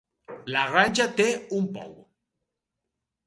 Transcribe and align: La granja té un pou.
La 0.53 0.61
granja 0.69 1.05
té 1.19 1.27
un 1.59 1.67
pou. 1.75 1.93